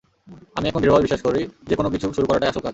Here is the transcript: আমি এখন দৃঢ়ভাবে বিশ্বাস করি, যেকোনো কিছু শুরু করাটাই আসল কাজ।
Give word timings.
আমি 0.55 0.65
এখন 0.67 0.79
দৃঢ়ভাবে 0.81 1.01
বিশ্বাস 1.01 1.21
করি, 1.21 1.41
যেকোনো 1.67 1.89
কিছু 1.89 2.05
শুরু 2.13 2.25
করাটাই 2.27 2.49
আসল 2.49 2.59
কাজ। 2.59 2.69